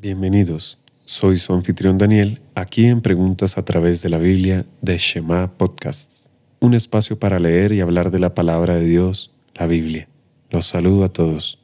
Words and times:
Bienvenidos. 0.00 0.78
Soy 1.04 1.38
su 1.38 1.52
anfitrión 1.52 1.98
Daniel, 1.98 2.38
aquí 2.54 2.84
en 2.84 3.00
Preguntas 3.00 3.58
a 3.58 3.64
través 3.64 4.00
de 4.00 4.08
la 4.08 4.18
Biblia 4.18 4.64
de 4.80 4.96
Shema 4.96 5.50
Podcasts, 5.56 6.28
un 6.60 6.74
espacio 6.74 7.18
para 7.18 7.40
leer 7.40 7.72
y 7.72 7.80
hablar 7.80 8.12
de 8.12 8.20
la 8.20 8.32
palabra 8.32 8.76
de 8.76 8.84
Dios, 8.84 9.32
la 9.56 9.66
Biblia. 9.66 10.06
Los 10.50 10.68
saludo 10.68 11.02
a 11.02 11.08
todos. 11.08 11.58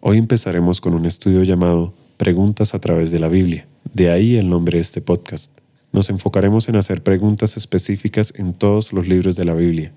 Hoy 0.00 0.16
empezaremos 0.16 0.80
con 0.80 0.94
un 0.94 1.04
estudio 1.04 1.42
llamado 1.42 1.92
Preguntas 2.16 2.74
a 2.74 2.78
través 2.78 3.10
de 3.10 3.18
la 3.18 3.28
Biblia, 3.28 3.66
de 3.92 4.10
ahí 4.10 4.36
el 4.38 4.48
nombre 4.48 4.78
de 4.78 4.80
este 4.80 5.02
podcast. 5.02 5.52
Nos 5.92 6.08
enfocaremos 6.08 6.70
en 6.70 6.76
hacer 6.76 7.02
preguntas 7.02 7.58
específicas 7.58 8.32
en 8.38 8.54
todos 8.54 8.94
los 8.94 9.06
libros 9.06 9.36
de 9.36 9.44
la 9.44 9.52
Biblia. 9.52 9.92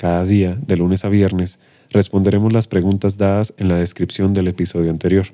Cada 0.00 0.24
día, 0.24 0.56
de 0.66 0.78
lunes 0.78 1.04
a 1.04 1.10
viernes, 1.10 1.58
responderemos 1.90 2.54
las 2.54 2.66
preguntas 2.66 3.18
dadas 3.18 3.52
en 3.58 3.68
la 3.68 3.76
descripción 3.76 4.32
del 4.32 4.48
episodio 4.48 4.90
anterior. 4.90 5.26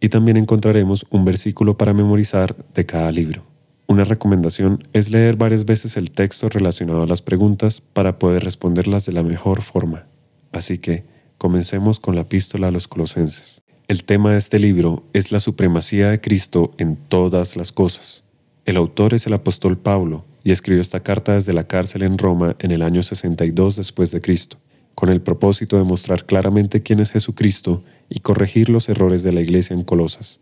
Y 0.00 0.08
también 0.08 0.38
encontraremos 0.38 1.04
un 1.10 1.26
versículo 1.26 1.76
para 1.76 1.92
memorizar 1.92 2.56
de 2.72 2.86
cada 2.86 3.12
libro. 3.12 3.44
Una 3.86 4.04
recomendación 4.04 4.82
es 4.94 5.10
leer 5.10 5.36
varias 5.36 5.66
veces 5.66 5.98
el 5.98 6.10
texto 6.10 6.48
relacionado 6.48 7.02
a 7.02 7.06
las 7.06 7.20
preguntas 7.20 7.82
para 7.82 8.18
poder 8.18 8.44
responderlas 8.44 9.04
de 9.04 9.12
la 9.12 9.22
mejor 9.22 9.60
forma. 9.60 10.06
Así 10.52 10.78
que, 10.78 11.04
Comencemos 11.38 12.00
con 12.00 12.16
la 12.16 12.22
epístola 12.22 12.66
a 12.66 12.70
los 12.72 12.88
colosenses. 12.88 13.62
El 13.86 14.02
tema 14.02 14.32
de 14.32 14.38
este 14.38 14.58
libro 14.58 15.04
es 15.12 15.30
la 15.30 15.38
supremacía 15.38 16.10
de 16.10 16.20
Cristo 16.20 16.72
en 16.78 16.96
todas 16.96 17.54
las 17.54 17.70
cosas. 17.70 18.24
El 18.64 18.76
autor 18.76 19.14
es 19.14 19.28
el 19.28 19.34
apóstol 19.34 19.78
Pablo 19.78 20.24
y 20.48 20.50
escribió 20.50 20.80
esta 20.80 21.02
carta 21.02 21.34
desde 21.34 21.52
la 21.52 21.66
cárcel 21.66 22.02
en 22.02 22.16
Roma 22.16 22.56
en 22.58 22.70
el 22.70 22.80
año 22.80 23.02
62 23.02 23.76
después 23.76 24.10
de 24.12 24.22
Cristo, 24.22 24.56
con 24.94 25.10
el 25.10 25.20
propósito 25.20 25.76
de 25.76 25.84
mostrar 25.84 26.24
claramente 26.24 26.82
quién 26.82 27.00
es 27.00 27.10
Jesucristo 27.10 27.84
y 28.08 28.20
corregir 28.20 28.70
los 28.70 28.88
errores 28.88 29.22
de 29.22 29.34
la 29.34 29.42
iglesia 29.42 29.74
en 29.74 29.84
Colosas. 29.84 30.40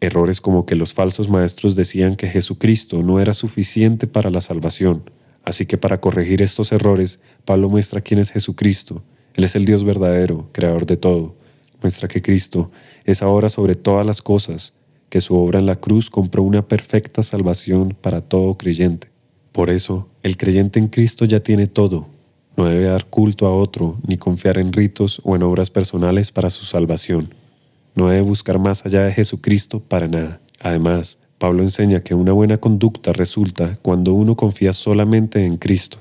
Errores 0.00 0.40
como 0.40 0.64
que 0.64 0.76
los 0.76 0.94
falsos 0.94 1.28
maestros 1.28 1.76
decían 1.76 2.16
que 2.16 2.28
Jesucristo 2.28 3.02
no 3.02 3.20
era 3.20 3.34
suficiente 3.34 4.06
para 4.06 4.30
la 4.30 4.40
salvación, 4.40 5.10
así 5.44 5.66
que 5.66 5.76
para 5.76 6.00
corregir 6.00 6.40
estos 6.40 6.72
errores, 6.72 7.20
Pablo 7.44 7.68
muestra 7.68 8.00
quién 8.00 8.20
es 8.20 8.30
Jesucristo 8.30 9.04
él 9.34 9.44
es 9.44 9.56
el 9.56 9.66
Dios 9.66 9.84
verdadero, 9.84 10.48
creador 10.52 10.86
de 10.86 10.96
todo. 10.96 11.36
Muestra 11.82 12.08
que 12.08 12.22
Cristo 12.22 12.70
es 13.04 13.20
ahora 13.20 13.50
sobre 13.50 13.74
todas 13.74 14.06
las 14.06 14.22
cosas, 14.22 14.72
que 15.10 15.20
su 15.20 15.36
obra 15.36 15.58
en 15.58 15.66
la 15.66 15.76
cruz 15.76 16.08
compró 16.08 16.42
una 16.42 16.66
perfecta 16.66 17.22
salvación 17.22 17.94
para 18.00 18.22
todo 18.22 18.56
creyente. 18.56 19.13
Por 19.54 19.70
eso, 19.70 20.08
el 20.24 20.36
creyente 20.36 20.80
en 20.80 20.88
Cristo 20.88 21.26
ya 21.26 21.38
tiene 21.38 21.68
todo. 21.68 22.08
No 22.56 22.64
debe 22.64 22.86
dar 22.86 23.06
culto 23.06 23.46
a 23.46 23.54
otro, 23.54 24.00
ni 24.04 24.16
confiar 24.16 24.58
en 24.58 24.72
ritos 24.72 25.20
o 25.22 25.36
en 25.36 25.44
obras 25.44 25.70
personales 25.70 26.32
para 26.32 26.50
su 26.50 26.64
salvación. 26.64 27.32
No 27.94 28.08
debe 28.08 28.22
buscar 28.22 28.58
más 28.58 28.84
allá 28.84 29.04
de 29.04 29.12
Jesucristo 29.12 29.78
para 29.78 30.08
nada. 30.08 30.40
Además, 30.58 31.18
Pablo 31.38 31.62
enseña 31.62 32.00
que 32.00 32.16
una 32.16 32.32
buena 32.32 32.56
conducta 32.56 33.12
resulta 33.12 33.78
cuando 33.80 34.12
uno 34.12 34.34
confía 34.34 34.72
solamente 34.72 35.46
en 35.46 35.56
Cristo. 35.56 35.98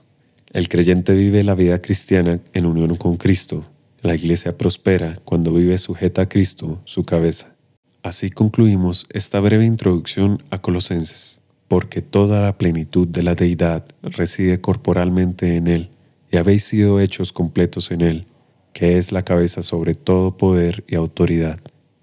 El 0.52 0.68
creyente 0.68 1.14
vive 1.14 1.44
la 1.44 1.54
vida 1.54 1.80
cristiana 1.80 2.40
en 2.54 2.66
unión 2.66 2.96
con 2.96 3.18
Cristo. 3.18 3.64
La 4.02 4.16
iglesia 4.16 4.58
prospera 4.58 5.20
cuando 5.26 5.54
vive 5.54 5.78
sujeta 5.78 6.24
a 6.24 6.28
Cristo, 6.28 6.82
su 6.86 7.04
cabeza. 7.04 7.56
Así 8.02 8.32
concluimos 8.32 9.06
esta 9.12 9.40
breve 9.40 9.66
introducción 9.66 10.42
a 10.50 10.60
Colosenses, 10.60 11.43
porque 11.74 12.04
toda 12.04 12.40
la 12.40 12.56
plenitud 12.56 13.08
de 13.08 13.24
la 13.24 13.34
deidad 13.34 13.84
reside 14.04 14.62
corporalmente 14.62 15.56
en 15.56 15.68
Él, 15.68 15.90
y 16.32 16.38
habéis 16.38 16.66
sido 16.66 17.00
hechos 17.00 17.34
completos 17.34 17.90
en 17.90 18.02
Él, 18.02 18.28
que 18.74 19.00
es 19.00 19.12
la 19.12 19.26
cabeza 19.26 19.64
sobre 19.64 19.96
todo 19.96 20.38
poder 20.38 20.84
y 20.88 20.94
autoridad. 20.94 21.60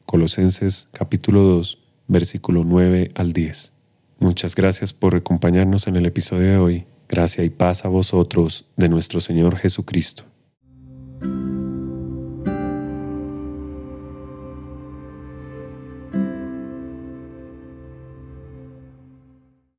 Colosenses 0.07 0.89
capítulo 0.91 1.43
2, 1.43 1.79
versículo 2.09 2.65
9 2.65 3.13
al 3.15 3.33
10. 3.33 3.73
Muchas 4.19 4.57
gracias 4.57 4.93
por 4.93 5.15
acompañarnos 5.15 5.87
en 5.87 5.95
el 5.95 6.07
episodio 6.07 6.51
de 6.51 6.59
hoy 6.59 6.87
Gracia 7.09 7.45
y 7.45 7.51
paz 7.51 7.85
a 7.85 7.89
vosotros 7.89 8.65
de 8.77 8.89
nuestro 8.89 9.21
Señor 9.21 9.57
Jesucristo. 9.57 10.25